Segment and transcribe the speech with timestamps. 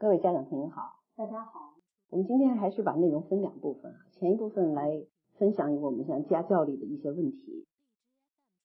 [0.00, 1.74] 各位家长朋友好，大家好。
[2.10, 7.66] 我们今天还是把内容分两部分啊，前一部分来分享我们像家教里的一些问题，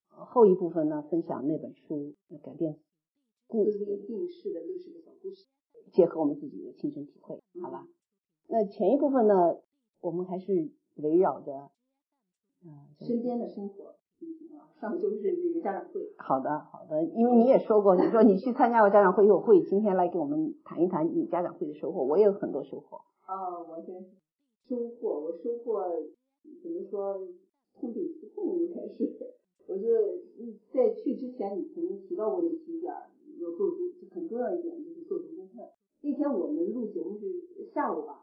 [0.09, 2.13] 后一部分呢分享那本书
[2.43, 2.77] 改变
[3.47, 5.47] 故事定式的六十个小故事，
[5.91, 7.87] 结合我们自己的亲身体会，好吧？
[8.47, 9.33] 那前一部分呢，
[10.01, 11.71] 我们还是围绕着
[12.63, 13.95] 嗯身边的生活。
[14.79, 16.01] 上周是那个家长会。
[16.17, 22.03] 好的，好的，因为你也说过，你说你去参加过家长会，有会，今天来给我们谈一谈你家长会的收获。
[22.03, 22.97] 我也有很多收获。
[23.27, 23.95] 哦，我先
[24.67, 25.83] 收获，我收获
[26.61, 27.27] 怎么说？
[27.79, 29.11] 痛定思痛应该是，
[29.65, 29.83] 我就
[30.71, 32.93] 在去之前，你曾经提到过那几点，
[33.41, 33.77] 要做足，
[34.13, 35.71] 很重要一点就是做足功课。
[36.03, 38.22] 那天我们录节目是下午吧。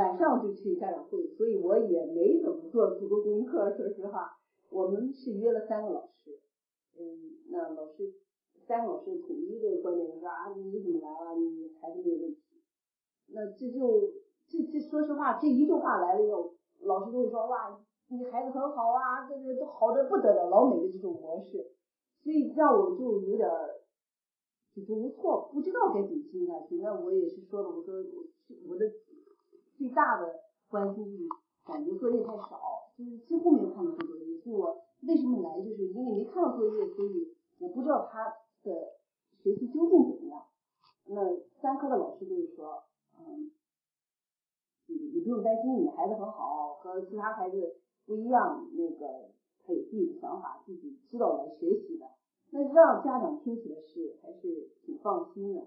[0.00, 3.70] 晚上就去家长会，所以我也没怎么做足够功课。
[3.76, 4.32] 说实话，
[4.70, 6.40] 我们是约了三个老师，
[6.96, 8.10] 嗯，那老师
[8.66, 11.36] 三个老师统一的观点说啊，你怎么来了？
[11.36, 12.40] 你孩子没有问题。
[13.28, 14.08] 那这就
[14.48, 21.72] 这这说实话，这一句话来了以后，老师都会说哇，你孩子很好啊，这个都好的不得了，老美的这种模式，
[22.24, 23.46] 所以让我就有点
[24.72, 26.78] 举足无措，不知道该怎么进下去。
[26.78, 27.92] 那我也是说了，我说
[28.66, 28.90] 我的。
[30.00, 31.28] 大的关心就是
[31.66, 32.58] 感觉作业太少，
[32.96, 34.38] 就是几乎没有看到做作业。
[34.40, 38.32] 所以我为什么来，就是因为没看到作业，所以我不知道他
[38.64, 38.96] 的
[39.42, 40.42] 学习究竟怎么样。
[41.04, 41.20] 那
[41.60, 42.82] 三科的老师就是说，
[43.18, 43.52] 嗯，
[44.86, 47.76] 你你不用担心，你的孩子很好，和其他孩子
[48.06, 49.28] 不一样，那个
[49.66, 52.06] 他有自己的想法，自己知道来学习的。
[52.52, 55.66] 那让家长听起来是还是挺放心的。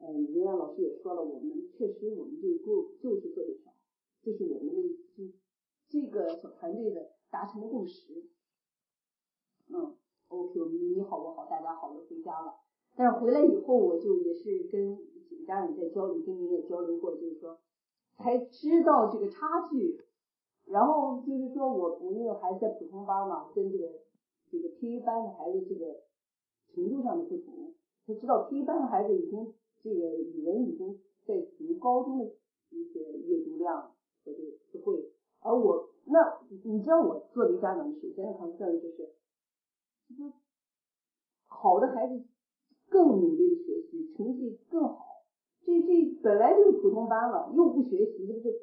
[0.00, 3.63] 嗯，人家老师也说了，我们确实我们这个就就是做的，
[4.24, 4.82] 这是我们的
[5.14, 5.30] 就
[5.86, 8.24] 这个小团队的达成的共识。
[9.68, 9.94] 嗯
[10.28, 12.54] ，OK，我们你好我好大家好的回家了。
[12.96, 14.96] 但是回来以后，我就也是跟
[15.28, 17.60] 几个家长在交流，跟您也交流过，就是说
[18.16, 20.00] 才知道这个差距。
[20.64, 24.00] 然后就是说我我那个孩子在普通班嘛，跟这个
[24.50, 26.02] 这个 P 一班的孩子这个
[26.72, 27.74] 程度上的不同，
[28.06, 29.52] 才知道 P 一班的孩子已经。
[29.84, 32.24] 这个语文已经在读高中的
[32.70, 33.93] 一些阅读量
[34.24, 39.14] 和这个词汇，而我那你知道我作为家长首先的考虑就是，
[40.08, 40.32] 就是
[41.46, 42.24] 好的孩子
[42.88, 45.04] 更努力的学习，成绩更好。
[45.64, 48.54] 这这本来就是普通班了，又不学习，这不是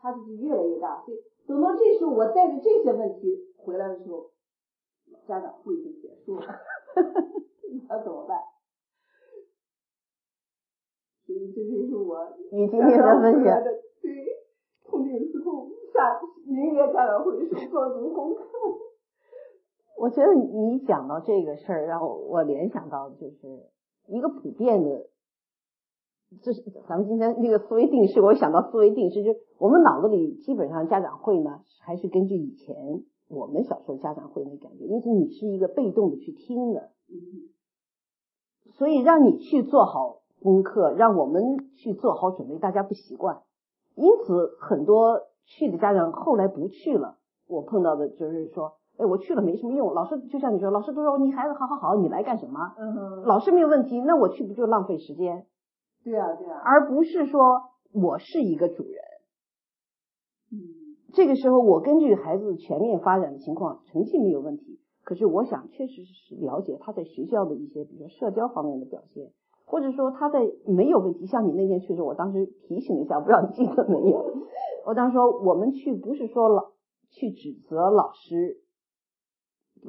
[0.00, 1.04] 差距就越来越大。
[1.04, 4.30] 所以等到这时候，我带着这些问题回来的时候，
[5.26, 6.46] 家长会已经结束了，
[7.88, 8.38] 那怎么办？
[11.26, 13.62] 这就是我你今天的分享。
[16.48, 17.36] 明年家长会
[17.68, 18.42] 做足功课。
[20.00, 23.66] 我觉得你讲到这个事儿，让我我联想到就是
[24.06, 25.08] 一个普遍的，
[26.42, 32.76] 就是咱们今天那个思维定式，我想到思维定式，就我们脑子里基本上家长会呢，还是根据以前
[33.28, 36.92] 我们小时候家长会那感觉，因此你是一个被动的去听的，
[38.72, 40.18] 所以让你去做好。
[40.40, 43.42] 功课让我们去做好准备，大家不习惯，
[43.96, 47.16] 因此很多去的家长后来不去了。
[47.48, 49.94] 我碰到的就是说，哎，我去了没什么用。
[49.94, 52.60] 老师就像你说，老师都说你孩子好好好，你来干什么？
[52.78, 55.46] 嗯老师没有问题，那我去不就浪费时间？
[56.04, 56.60] 对啊，对啊。
[56.62, 57.40] 而不是说
[57.94, 59.00] 我是一个主人。
[60.52, 60.58] 嗯。
[61.14, 69.30] 这个时候我根据孩子全面发展的情况，成绩没有问题，可是我想确实是了解他在学校的一些，比如说社交方面的表现。
[69.64, 74.24] 或者说他在没有问题，像你那天去时，我当时提醒了一下，不知道你记得没有？
[74.86, 76.72] 我当时说我们去不是说老
[77.10, 78.60] 去指责老师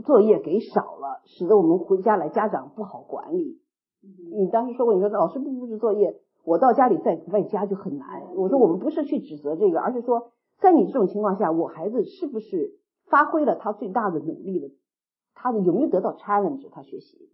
[0.04, 3.62] 作业给少了，使得我们回家来家长不好管理。
[4.32, 8.34] 你当时说过，你说老师不布置作业，我到家里在外加就很难。
[8.36, 14.70] 我说我们不是去指责这个，而是说在你这种情况下，我孩子是不是发挥了他最大的努力了，
[15.34, 17.30] 他的有没有得到 challenge 他学习？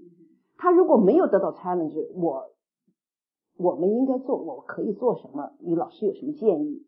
[0.57, 2.49] 他如果没有得到 challenge，我
[3.57, 5.51] 我们应该做，我可以做什么？
[5.59, 6.85] 你老师有什么建议？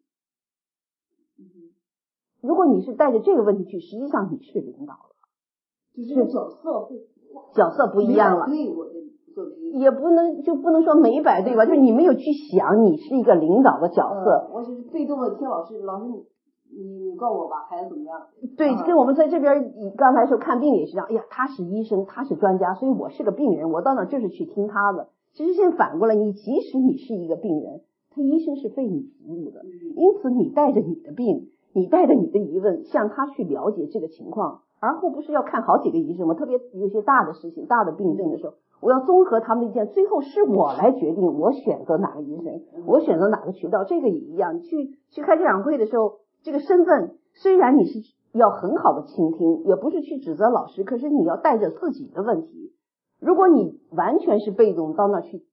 [2.41, 5.15] 如果你是带着这个问题去，实际上你是领导了，
[5.95, 8.45] 就是角色不角色不一样了。
[8.45, 8.85] 对，我
[9.79, 11.65] 也不能就不能说没摆对吧？
[11.65, 14.49] 就是你没有去想，你是一个领导的角色。
[14.53, 16.25] 我只是被动的听老师，老师你。
[16.69, 18.27] 你你告我吧，孩子怎么样？
[18.57, 21.07] 对，跟我们在这边，你刚才说看病也是这样。
[21.09, 25.07] 哎呀，他是医生，他是专家，所以我是个病人，我到那就是去听他的。
[25.33, 27.83] 其实现在反过来，你即使你是一个病人，
[28.17, 29.61] 他医生是为你服务的，
[29.95, 36.33] 因此你带着你的病，你带着你的疑问，向他去了解这个情况，而后不是要看好几个医生吗？
[36.33, 43.83] 特别有些大的事情、大的病症的时候，我要综合他们的意见，最后是我来决定我选择哪个医生，我选择哪个渠道。
[43.83, 47.99] 这个也一样，去去开家长会的时候，这个身份虽然你是
[48.33, 52.73] 要很好的倾听，也不是去指责老师，可是你要带着自己的问题。
[53.19, 55.43] 如果你完全是被动到那去，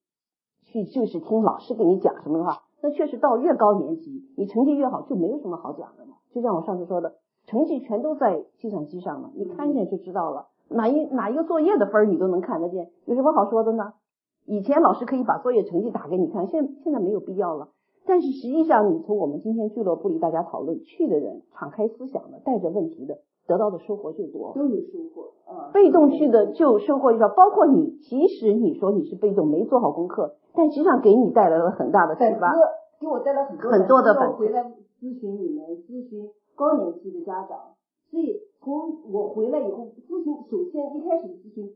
[0.75, 6.11] 去就是听老师给你讲什么的话，那确实到越高年级，你成绩越好，就没有什么好讲的了。
[6.33, 7.15] 就像我上次说的。
[7.47, 10.47] 成绩全都在计算机上了，你看见就知道了。
[10.71, 13.93] 哪一哪一个作业的分你都能看得见，有什么好说的呢？
[14.47, 17.69] 以前老师可以把作业成绩打给你看，现现在没有必要了。
[18.07, 24.53] 但是实际上，你从我们今天俱乐部里大家讨论去的人，敞开思想的，带着问题的，得到的收获就多。
[24.55, 25.71] 都有收获啊。
[25.73, 32.53] 被动去的就收获少，包括你，即使你说你是被动没做好功课，但实际上给你带来了很大的启发，
[33.01, 34.37] 给我带来很多很多的反馈。
[34.37, 34.63] 回来
[35.01, 36.31] 咨询你们咨询。
[36.57, 37.75] 高年级的家长，
[38.09, 41.69] 所以从我回来以后咨询，首先一开始的咨询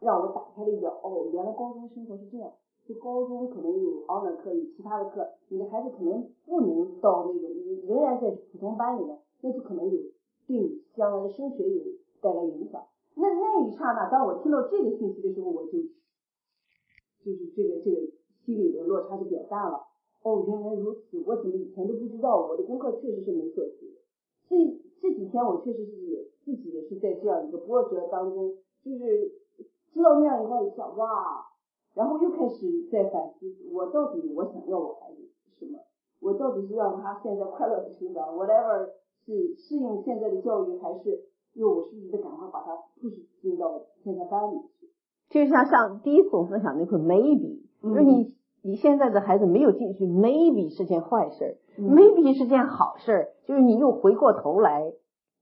[0.00, 2.50] 让我打开了一个，哦，原来高中生活是这样，
[2.88, 7.48] 就高中可能有 honor 课，有其他的课，你的孩子可能不能到那种，
[7.86, 9.96] 仍然在普通班里面，那就可能有
[10.46, 11.82] 对你将来的升学有
[12.20, 12.82] 带来影响。
[13.14, 15.72] 那那一刹那，当我听到这个信息的时候，我就
[17.24, 18.00] 就是这个这个
[18.44, 19.80] 心理的落差就比较大了。
[20.22, 22.46] 哦，原来如此，我怎么以前都不知道？
[22.46, 23.96] 我的功课确实是没做齐。
[24.48, 28.54] 所以这几天我确实是也自己也是在这样一个波折当中，
[28.84, 29.32] 就是
[29.92, 31.46] 知道那样以后一想哇，
[31.94, 35.22] 然后又开始在反思，我到底我想要我孩子
[35.58, 35.78] 什么？
[36.20, 38.90] 我到底是让他现在快乐的成长，whatever
[39.26, 41.24] 是适应现在的教育，还是
[41.54, 44.88] 又我是不是得赶快把它 push 进到现在班里去？
[45.28, 51.58] 就像像第一次我分享那块 maybe，就是你你现在的孩子没有进去，maybe 是件坏事。
[51.78, 54.94] maybe 是件好事，就是你又回过头来，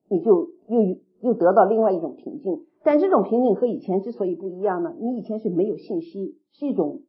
[0.08, 2.66] 你就又又得到另外一种平静。
[2.82, 7.02] 但这种平静和以前之所以不一样呢，你以前是没有信息，是一种，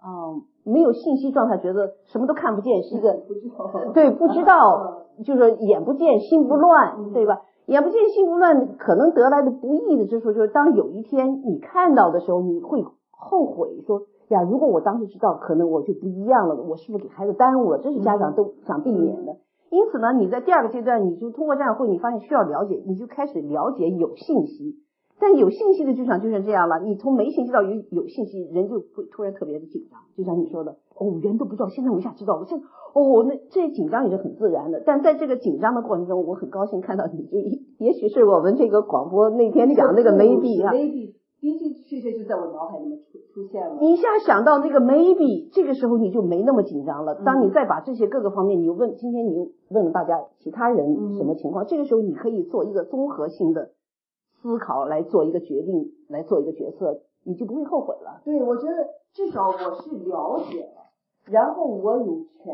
[0.00, 3.12] 嗯，没有信息状态，觉得什么都看不见，是一个
[3.92, 7.42] 对不知道， 就是眼不见心不乱，对吧？
[7.66, 14.02] 眼不见心不乱，可能得来的不易的之处，就是当有一天你看到的时候，你会后悔说。
[14.28, 16.54] 呀，如果我当时知道，可能我就不一样了。
[16.54, 17.78] 我是不是给孩子耽误了？
[17.80, 19.36] 这是家长都想避免的。
[19.68, 24.76] 因此呢，你在第二个阶段，你就通过家长会，你发现需要了解，你就开始了解有信息。
[25.22, 30.00] 但有信息的剧场就是这样了，你从没信息到有有信息，人就会突然特别的紧张。
[30.16, 32.44] 就像你说的，哦，原都不知道，现在我一下知道了。
[32.44, 34.82] 这哦，那这紧张也是很自然的。
[34.84, 37.38] 但在这个紧张的过程中，我很高兴看到你，就
[37.78, 40.74] 也许是我们这个广播那天讲那个 maybe 啊。
[40.74, 43.76] ，maybe，的的确确就在我脑海里面出出现了。
[43.80, 47.14] 你一下想到那个 maybe，这个时候你就没那么紧张了。
[47.24, 53.70] 当你再把这些各个方面，你又问，今天你又问了大家其他人什么情况，这个时候你可以做一个综合性的
[54.42, 58.20] 思考，来做一个决定，来做一个决策，你就不会后悔了。
[58.24, 60.90] 对，我觉得至少我是了解了，
[61.30, 62.52] 然后我有权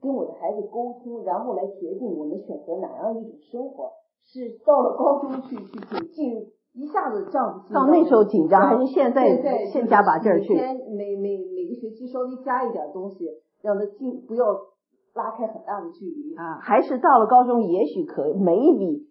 [0.00, 3.90] 跟我的孩子沟通，然后来决定我们选择哪样一种生活。
[4.22, 6.46] 是到了高中去去去进入。
[6.72, 9.26] 一下子这样子，到那时候紧张还是现在
[9.72, 10.54] 先加把劲儿去？
[10.54, 13.26] 每天每每每个学期稍微加一点东西，
[13.60, 14.44] 让他进不要
[15.14, 16.60] 拉开很大的距离啊。
[16.60, 19.02] 还是到了高中，也许可以，maybe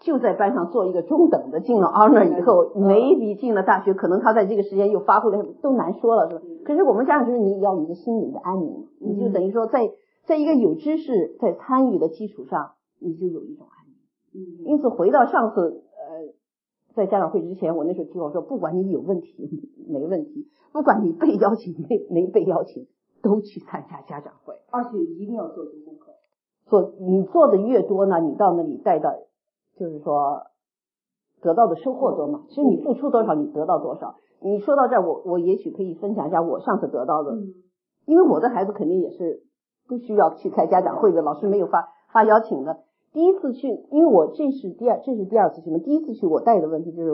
[0.00, 6.42] 就在班上做一个中等的，进了 honor 以后，maybe 进了大学，可能他在这个时间又发挥了，都难说了，是吧？
[6.64, 9.80] 可是我们家长就是你要一个心灵的安宁，你就等于说在
[10.26, 13.94] 在一个有知识在参与的基础上，你就有一种安宁。
[14.34, 16.34] 嗯，因此回到上次呃。
[16.94, 19.50] 在家长会之前，我那时候提我说，不管你有问题
[19.90, 22.86] 没问题，不管你被邀请没没被邀请，
[23.20, 26.12] 都去参加家长会，而且一定要做足功课。
[26.66, 29.10] 做你做的越多呢，你到那里带到，
[29.76, 30.42] 就是说
[31.40, 32.44] 得到的收获多嘛。
[32.48, 34.16] 其实你付出多少，你得到多少。
[34.40, 37.36] 你说到这儿，我我也许可以分享一下我上次得到的，
[38.04, 39.42] 因为我的孩子肯定也是
[39.88, 42.84] 不需要去开家长会的，老师没有发发邀请的。
[43.12, 45.78] 第一次去，因为我这是第二，这是第二次去嘛。
[45.78, 47.10] 第一次去，我带的问题就是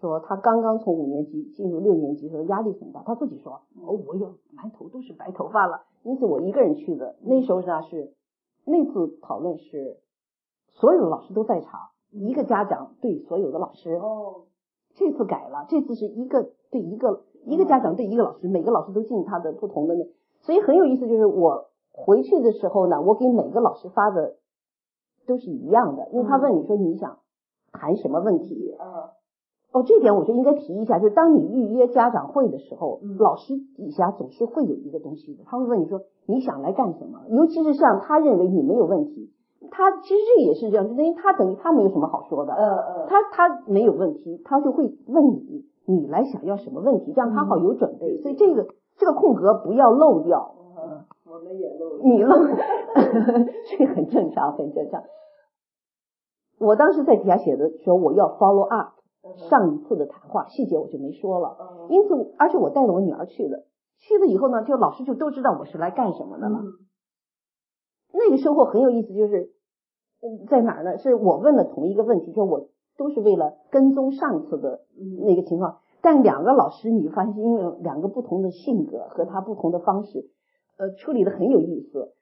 [0.00, 3.02] 说，他刚刚从五年级进入六年级的时候，压力很大。
[3.06, 5.82] 他自己说，哦，我有满头都是白头发了。
[6.02, 7.16] 因此，我一个人去的。
[7.22, 8.12] 那时候呢是
[8.66, 9.98] 那次讨论是
[10.68, 11.80] 所有的老师都在场，
[12.14, 13.92] 一个家长对所有的老师。
[13.94, 14.46] 哦，
[14.94, 20.06] 这次改了，这次是一个对一个一个家长对一个老师，每个老师都进他的不同的那，
[20.40, 21.08] 所以很有意思。
[21.08, 24.36] 就是我回去的时候呢，我给每个老师发的。
[25.26, 27.16] 都是一样的，因为他问你说你想
[27.72, 28.74] 谈什么问题？
[28.78, 29.16] 啊，
[29.72, 37.22] 哦，这点我就应该提一下，就是当你预约家长会的时候，老师底下总是会有一个东西的，他会问你说你想来干什么？
[37.30, 39.32] 尤其是像他认为你没有问题，
[39.70, 48.20] 他其实这也是这样，就等于他等于他没有什么好说的，呃呃，他他没有问题，他就会问你，你来想要什么问题，这样他好有准备。
[48.22, 48.66] 所以这个
[48.96, 50.54] 这个空格不要漏掉。
[50.76, 52.02] 嗯，我们也漏了。
[52.02, 52.36] 你漏，
[53.78, 55.02] 这很正常，很正常。
[56.60, 58.94] 我当时在底下写的说我要 follow up
[59.50, 61.56] 上一次的谈话，细节我就没说了。
[61.60, 63.64] 嗯因此，而且我带着我女儿去的，
[63.98, 66.58] 去了以后呢，就老师就都知道我是来干什么的了。
[66.58, 66.72] 嗯
[68.14, 69.50] 那个收获很有意思，就是
[70.22, 70.96] 嗯在哪儿呢？
[70.98, 80.30] 是我问了同一个问题，说我都是为了跟踪上次的嗯那个情况，但两个老师你发现因为两个不同的性格和他不同的方式，
[80.78, 82.12] 呃，处理的很有意思，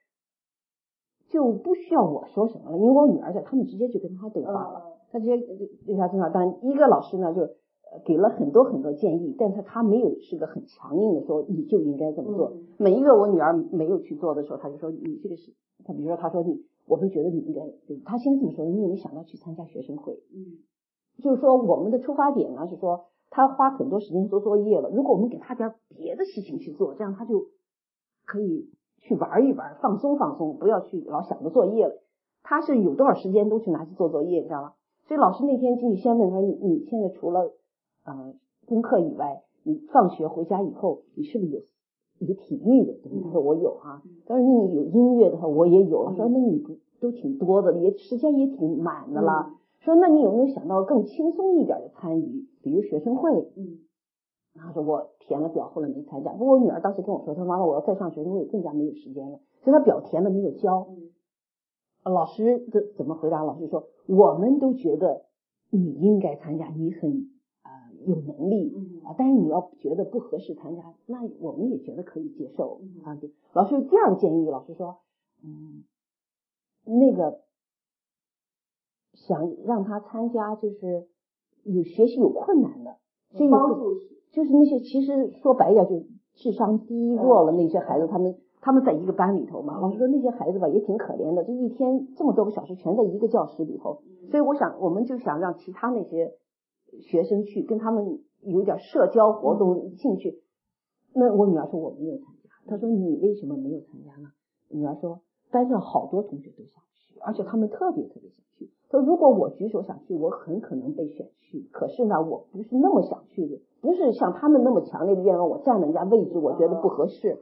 [1.29, 4.81] 就不需要我说什么了，因为我女儿在，他们直接就跟他对话了。
[4.87, 12.47] 嗯他直接对他对话，但一个老师呢就呃给了很多很多建议，但是他没有是个很强硬的说你就应该这么做。
[12.47, 15.53] 嗯每一个我女儿没有去做的时候，他就说你这个是，
[15.85, 20.13] 他比如说他说你，我会觉得你应该，就他先这么说的，你有没有想到去参加学生会？
[20.33, 20.59] 嗯
[21.21, 27.47] 就是说我们的出发点呢是说他花很多时间做作业了，如果我们给他点别的事情去做，这样他就
[28.25, 32.01] 可以去玩一玩，放松放松，不要去老想着作业了。
[32.41, 34.73] 他是有多少时间都去拿去做作业，你知道吗？
[35.07, 37.53] 所以老师那天进去先问他，你你现在除了
[38.05, 38.33] 呃
[38.65, 41.61] 功课以外，你放学回家以后，你是不是有
[42.19, 42.93] 有体育的？
[43.23, 46.13] 他说我有哈、当然那你有音乐的话我也有。
[46.15, 49.51] 说那你不都挺多的，也时间也挺满的了。
[49.79, 53.31] 说那你有没有想到更轻松一点的参与，比如学生会？
[53.57, 53.79] 嗯
[54.55, 56.31] 然后说我填了表，后来没参加。
[56.33, 60.87] 不过我女儿当时跟我说，她说妈妈我要再上学生会更加没有时间了，所以她表填了没有交。
[60.89, 61.09] 嗯
[62.05, 63.43] 老师的怎么回答？
[63.43, 65.23] 老师说我们都觉得
[65.71, 67.29] 你应该参加，你很
[68.05, 73.15] 有能力嗯啊，但是你要觉得不合适参加，那我们也觉得可以接受嗯啊。
[73.15, 74.97] 对，老师有第二个建议，老师说，
[75.43, 75.83] 嗯，
[76.85, 77.41] 那个
[79.13, 81.07] 想让他参加，就是
[81.63, 82.97] 有学习有困难的，
[83.37, 83.95] 就有帮助
[84.31, 86.05] 就是那些其实说白一点，就是
[86.35, 89.79] 智商低弱了那些孩子，他们他们在一个班里头嘛。
[89.79, 96.33] 老师说那些孩子吧也挺可怜的，就一天这么多个小时全在一个教室里头，所以我想我们就想让其他那些
[97.01, 100.41] 学生去跟他们有点社交活动兴趣。
[101.13, 104.29] 那我女儿说我没有参加，她说你为什么没有参加呢？
[104.69, 105.21] 女儿说
[105.51, 108.71] 班上好多同学都想去，而且他们特别特别想去。
[108.89, 111.69] 她说如果我举手想去，我很可能被选去。
[111.71, 117.39] 可是呢，我不是那么想去的，不是像他们那么强烈的愿望，我占人家位置，我觉得不合适。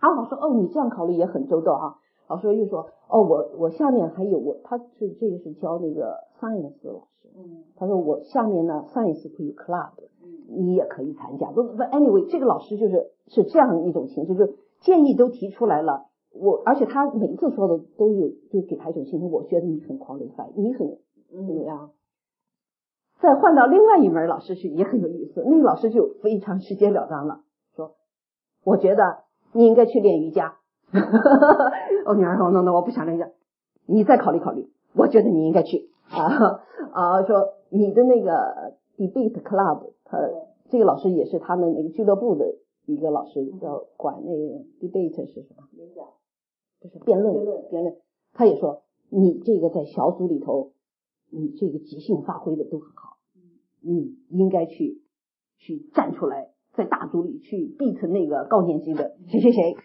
[0.00, 1.96] 阿宝说，哦，你这样考虑也很周到啊。
[2.26, 11.50] 老师又说，哦，我我下面还有我，他是这个是教那个 science 的老师，嗯他说我下面呢 science 会有 club，嗯你也可以参加。
[11.50, 16.06] 不不，anyway，这个老师就是是这样一种形式，就建议都提出来了。
[16.32, 20.98] 我而且他每次说的都有，就给他一种信心，我觉得你很 qualified，你很
[21.30, 21.90] 怎么样？
[23.20, 27.42] 再换到另外一门老师去也很有意思，那个老师就非常直截了当了，
[27.76, 27.92] 说
[28.64, 30.56] 我觉得你应该去练瑜伽。
[32.06, 33.32] 我女儿说：“那那我不想那个，
[33.86, 34.70] 你再考虑考虑。
[34.94, 36.62] 我觉得你应该去啊
[36.92, 40.18] 啊，说你的那个 debate club，他
[40.70, 45.64] 这个老师也是他们那个俱乐部的一个老师，要管那个 debate 是什么？
[45.72, 46.06] 演讲
[46.80, 47.96] 就是辩论辩论辩论。
[48.32, 50.72] 他也说你这个在小组里头，
[51.30, 53.16] 你这个即兴发挥的都很好，
[53.80, 55.02] 你应该去
[55.58, 59.76] 去站出来，在大组里去 beat 那个高年级的谁谁谁，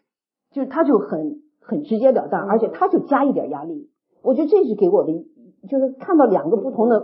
[0.51, 3.89] 就是他就很很直截了当，而且他就加一点压力。
[4.21, 5.25] 我觉得这是给我的，
[5.67, 6.97] 就是看到两个不同的，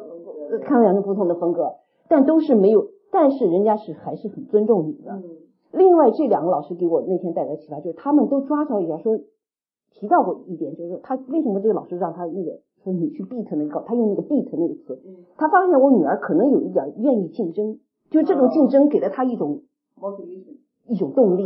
[0.51, 1.75] 呃看到两个不同的风格，
[2.09, 5.11] 但都是没有，但是人家是还是很尊重你的。
[5.13, 5.23] 嗯
[5.71, 9.17] 另外，这两个老师给我那天带来启发，就是他们都抓着一点说，
[9.91, 17.77] 提到过一点，就是他为什么这个老师让他那个说你去 beat 那个，他用那个 beat 那个词，嗯他发现我女儿可能有一点愿意竞争，
[18.09, 19.63] 就这种竞争给了他一种
[19.99, 21.43] motivation 一种动力。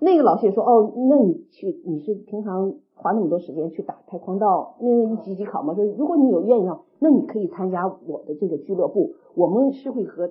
[0.00, 10.30] 嗯那个老师也说，哦，那你去你是平常花那么多时间去打跆拳道，那个一级一级考嘛，说如果你有愿意的话，那你可以参加我的这个俱乐部，我们是会和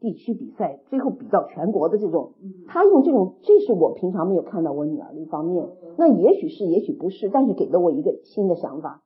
[0.00, 2.34] 地区比赛，最后比到全国的这种。
[2.42, 5.68] 嗯他用这种，这是我平常没有看到我女儿的一方面。
[5.96, 9.02] 那也许是，也许不是，但是给了我一个新的想法。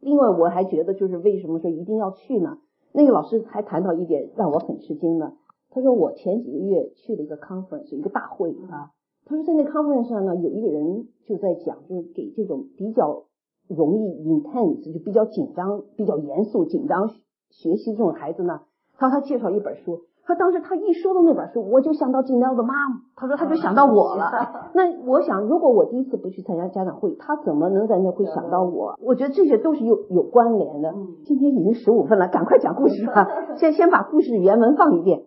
[0.00, 2.58] 另外，我还觉得就是为什么说一定要去呢？
[2.92, 5.34] 那个老师还谈到一点让我很吃惊呢。
[5.70, 8.90] 他说我前几个月去了一个 conference，一个大会啊。
[9.26, 13.24] 他说在那 conference 上呢，有一个人就在讲，就是给这种比较
[13.68, 17.08] 容易 intense，就比较紧张、比较严肃、紧张
[17.50, 18.60] 学习这种孩子呢，
[18.98, 23.00] 他说他介绍一本书，他当时他一说到那本书，我就想到金鸟的妈妈。
[23.16, 24.30] 他说他就想到我了。
[24.74, 28.98] 那我想，如果我第一次不去参加家长会，他怎么能在那会想到我？
[29.00, 30.92] 我觉得这些都是有有关联的。
[31.24, 33.26] 今天已经十五分了，赶快讲故事吧。
[33.56, 35.24] 先先把故事原文放一遍。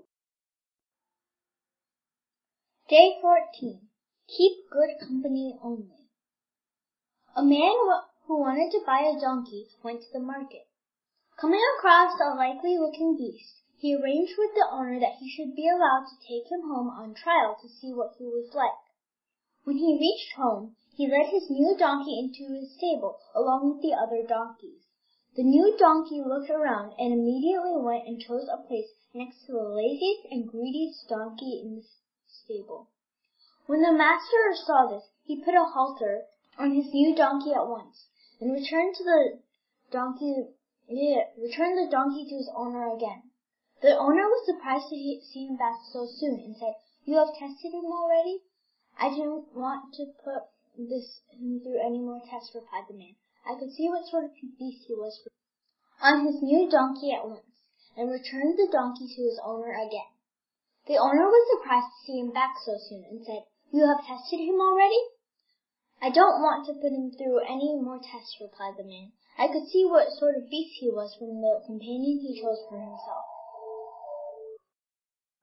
[2.88, 3.87] Day fourteen.
[4.28, 6.10] Keep good company only.
[7.34, 7.76] A man
[8.26, 10.68] who wanted to buy a donkey went to the market.
[11.40, 15.70] Coming across a likely looking beast, he arranged with the owner that he should be
[15.70, 18.84] allowed to take him home on trial to see what he was like.
[19.64, 23.94] When he reached home, he led his new donkey into his stable along with the
[23.94, 24.84] other donkeys.
[25.36, 29.70] The new donkey looked around and immediately went and chose a place next to the
[29.70, 31.84] laziest and greediest donkey in the
[32.26, 32.90] stable.
[33.70, 36.26] When the master saw this, he put a halter
[36.58, 38.08] on his new donkey at once,
[38.40, 39.42] and returned to the
[39.92, 40.56] donkey
[40.90, 43.30] returned the donkey to his owner again.
[43.82, 47.74] The owner was surprised to see him back so soon, and said, "You have tested
[47.74, 48.42] him already?"
[48.98, 50.44] "I didn't want to put
[50.78, 53.18] this him through any more tests," replied the man.
[53.46, 55.28] "I could see what sort of beast he was
[56.02, 57.64] on his new donkey at once,
[57.98, 60.08] and returned the donkey to his owner again.
[60.88, 64.41] The owner was surprised to see him back so soon, and said, "You have tested
[64.41, 65.01] him already?"
[66.01, 69.13] "I don't want to put him through any more tests," replied the man.
[69.37, 72.79] "I could see what sort of beast he was from the companion he chose for
[72.79, 73.25] himself."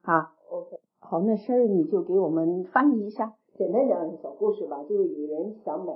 [0.04, 4.84] 好，OK，好，那 Sherry 你就给我们翻译一下，简单讲个小故事吧。
[4.84, 5.94] 就是有人想买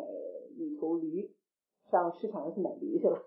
[0.58, 1.32] 一头驴，
[1.90, 3.18] 上市场上去买驴去了。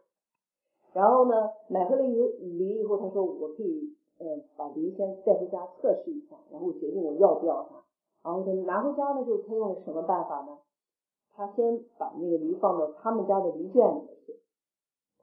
[0.93, 2.14] 然后呢，买回来以
[2.59, 4.26] 驴以后，他说我可以，呃，
[4.57, 7.83] 把驴先带回家测试一下，然后决定我要不要它。
[8.24, 10.58] 然后他拿回家的时候，他用什么办法呢？
[11.34, 14.36] 他先把那个驴放到他们家的驴圈里面去，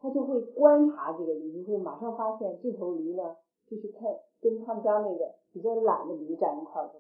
[0.01, 3.37] 他就会观察这个驴，就会马上发现这头驴呢，
[3.69, 4.03] 就是看
[4.41, 5.39] 跟他们家那个。
[5.51, 6.91] 比较懒的驴站一块儿，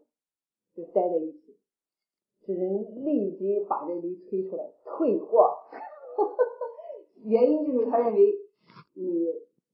[0.74, 1.54] 就待在一起。
[2.46, 5.42] 这人立即把这驴推出来退货，
[6.16, 6.24] 哈 哈
[7.24, 8.34] 原因就是他认为
[8.94, 9.26] 你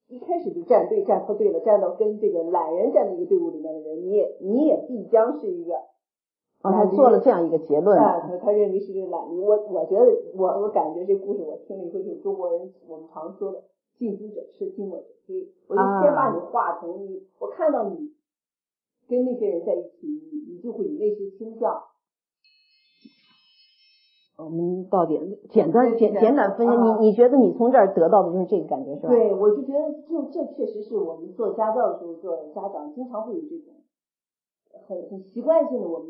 [0.08, 5.72] 一开始就站队站错队了，站到跟这个懒人站在一个队伍里面的人，你也你也必将是一个。
[6.64, 7.98] 啊，他做了这样一个结论。
[7.98, 9.38] 啊，他他认为是这个懒驴。
[9.38, 13.62] 我我觉得我我感觉这故事我听了以后，就是中国人我们常说的
[13.98, 15.46] 近朱者赤，近墨者黑。
[15.68, 18.12] 我就先把你化成你，我看到你。
[19.06, 21.78] 跟那些人在一起，你你就会有那些倾向。
[24.38, 29.10] 我们到底简单简简短分析，你你觉得你从这儿得到的就是这个感觉是吧？
[29.10, 33.74] 对，我就觉得就这确实是我们做家教的时候做家长经常会有这种
[34.88, 36.08] 很很习惯性的我们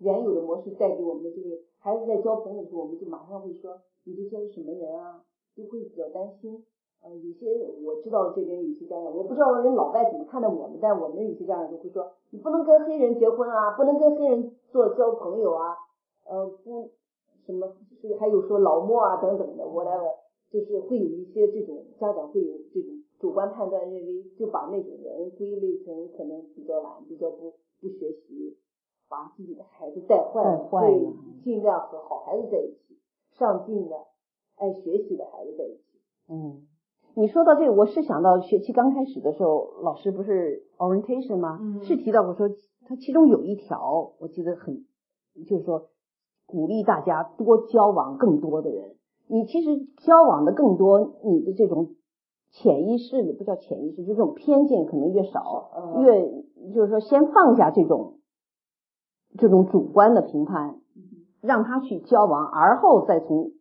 [0.00, 5.22] 原有的模式带给我们的，就是孩子在交朋友的时候，我们就马上会说你这些是什么人啊，
[5.56, 6.64] 就会比较担心。
[7.00, 7.46] 呃，有些
[7.86, 15.76] 我知道这边有些家长，我不知道人老外怎么看待我们，但我们有些家长就会说，你不能跟黑人结婚啊，不能跟黑人做交朋友啊，
[16.26, 16.90] 呃，不
[17.46, 20.12] 什么是，还有说老莫啊等等的，whatever，
[20.50, 28.57] 就是会有一些这种家长会有这种主观判断，认为就把那种人归类成可能比较懒，比较不不学习，
[29.08, 32.98] 把自己的孩子带坏了，会尽量和好孩子在一起，
[33.32, 33.96] 上进的、
[34.56, 36.66] 爱学习的孩子在一起，嗯。
[37.14, 41.58] 你说到这个，我是想到学期刚开始的时候，老师不是 orientation 吗？
[41.60, 42.48] 嗯是提到过说，
[42.86, 44.84] 他其中有一条，我记得很，
[45.48, 45.88] 就是说
[46.46, 48.94] 鼓励大家多交往更多的人。
[49.26, 51.96] 你其实交往的更多，你的这种
[52.52, 55.70] 潜意识也不叫潜意识，就这种偏见可能越少，
[56.04, 56.30] 越
[56.72, 58.17] 就是说先放下这种
[59.36, 60.80] 这种主观的评判，
[61.40, 63.52] 让他去交往，而后再从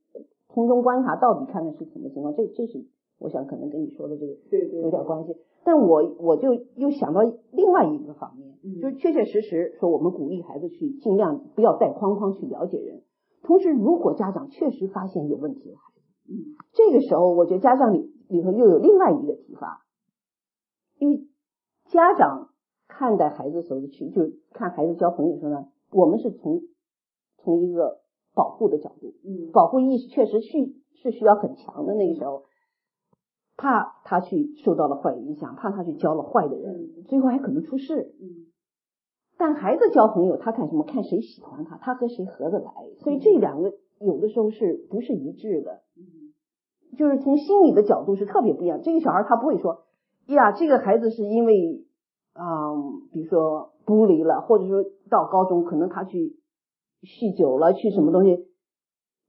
[0.50, 2.34] 从中观察到底看看是什么情况。
[2.36, 2.86] 这这是。
[3.20, 13.02] 我想可能跟你说的这个有点关系，但我我就又想到另外一个方面，就是确确实实说我们鼓励孩子去尽量不要带框框去了解人。
[13.42, 19.84] 同时，如果家长确实发现有问题的孩子，嗯，这个时候我觉得家长里里头又有另外一个提法，
[21.00, 21.28] 因为
[21.86, 22.50] 家长
[22.98, 26.62] 看待孩子时候去就是看孩子交朋友的时候呢，我们是从
[27.38, 28.00] 从一个
[28.34, 32.44] 保护的角度，嗯，保护意识确实需是需要很强的那个时候。
[33.60, 38.14] 怕他去受到了坏影响，怕他去交了坏的人，最后还可能出事。
[38.22, 38.46] 嗯，
[39.36, 40.84] 但孩子交朋友，他看什么？
[40.84, 42.72] 看谁喜欢他，他和谁合得来。
[43.00, 45.82] 所以这两个有的时候是不是一致的？
[45.98, 46.38] 嗯，
[47.00, 48.80] 就是从心理的角度是特别不一样。
[48.84, 49.86] 这个小孩他不会说，
[50.28, 51.87] 呀，这个孩子是因为
[52.38, 52.72] 啊，
[53.12, 56.38] 比如说孤立了，或者说到高中可能他去
[57.02, 58.48] 酗酒了，去什么东西，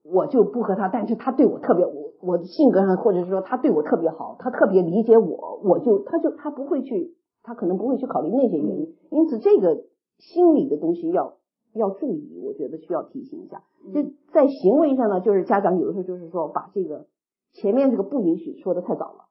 [0.04, 2.08] 我就不和他，但是他对我特别我。
[2.20, 8.96] 我的性格上，或者是说他对我特别好，他特别理解我，我就他就他不会去，他可能不会去考虑那些原因。
[9.10, 9.84] 因此，这个
[10.18, 11.36] 心理的东西要
[11.74, 13.62] 要注意，我觉得需要提醒一下。
[13.94, 17.06] 就在行为上呢，就是家长有的时候就是说把这个
[17.52, 19.28] 前面这个不允许说的太早了。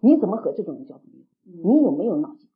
[0.00, 1.24] 你怎么和这种人交朋友？
[1.64, 2.51] 你有没有脑筋啊？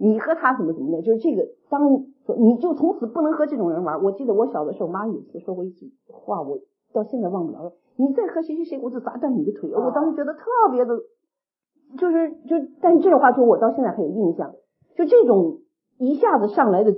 [0.00, 1.02] 你和他怎么怎么的？
[1.02, 4.02] 就是这个，当说你就从此不能和这种人玩。
[4.02, 6.58] 我记得我小的时候，妈有一次说过一句话，我
[6.94, 7.74] 到现在忘不了。
[7.96, 9.70] 你再和谁谁谁，我就砸断你的腿。
[9.70, 10.40] 我当时觉得特
[10.72, 10.96] 别的，
[11.98, 14.54] 就是就，但是这种话说，我到现在还有印象。
[14.96, 15.58] 就这种
[15.98, 16.94] 一下子上来的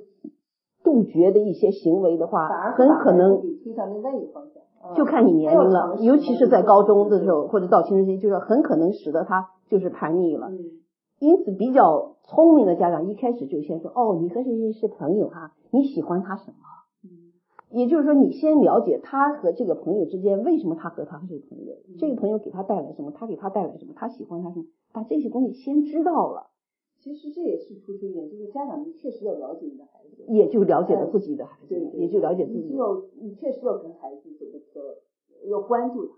[0.85, 4.63] 杜绝的一些行为的话，很可能推向另外一个方向。
[4.95, 10.51] 就看你年龄了，尤其是在高中的时候或者到青春期，就是很可能使得他就是叛逆了。
[11.23, 15.55] 因此，比较聪明的家长一开始就先说：“哦，你和谁谁是朋友哈？
[15.71, 16.57] 你喜欢他什么？”
[17.71, 26.51] 也就是说，你先了解他和这个朋友之间为什么他和他是朋友，这个朋友给他带来什么，他给他带来什么，他喜欢他什么，把这些东西先知道了。
[26.99, 32.69] 其实这也是突出一点，就是家长你确实要了解你的孩子，也就了解了自己的孩子，也就了解自己。
[32.69, 34.99] 你要你确实要跟孩子走的车，
[35.49, 36.15] 要关注他，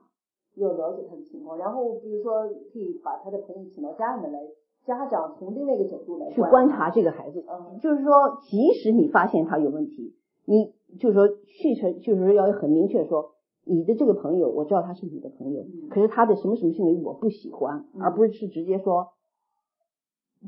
[0.56, 4.40] 要了解他的情况，然后比如说可以把他的朋友请到家里面来，
[4.84, 7.44] 家长从另外一个角度来去观察这个孩子。
[7.48, 13.32] 嗯，就是说，即使你发现他有问题，你就是说去成，就是要很明确说，
[13.64, 19.08] 你的这个朋友，我知道他是你的朋友，可是他的什么什么行为我不喜欢，而不是是直接说。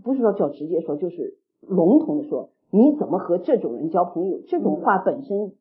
[0.04, 4.40] 不是说叫直接说，就是笼统的说，你怎么和这种人交朋友？
[4.46, 5.54] 这种话本身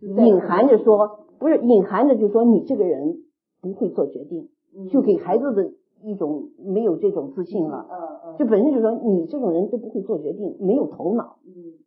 [0.00, 3.24] 隐含着说，不是隐含着就说你这个人
[3.60, 4.48] 不会做决定，
[4.90, 7.86] 就给孩子的一种没有这种自信了。
[7.90, 11.38] 嗯嗯，就本身就说你这种人都不会做决定，没有头脑。
[11.46, 11.78] 嗯，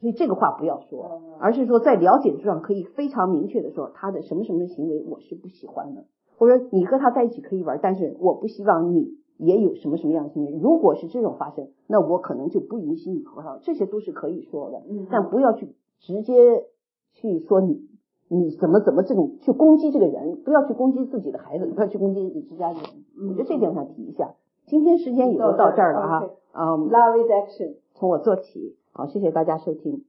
[0.00, 6.04] 所以这个话不要说，而是说在了解之上可以非常明确的说他的什么什么行为我是不喜欢的，
[6.36, 9.18] 或者你和他在一起可以玩，但是我不希望你。
[9.42, 10.52] 也有什么什么样的行为？
[10.52, 14.82] 如果是这种发生，那我可能就不允许你和他，这些都是可以说的。
[14.86, 16.66] 嗯，但不要去直接
[17.14, 17.88] 去说你
[18.32, 22.84] 你怎么怎么这种去攻击这个人，不要去攻击自己的孩子，不要去攻击自家的人。
[23.28, 24.34] 我觉得这点我想提一下。
[24.66, 26.30] 今天时间也就到这儿了哈。
[26.52, 28.76] 嗯，Love is action，从我做起。
[28.92, 30.04] 好，谢谢大家收听。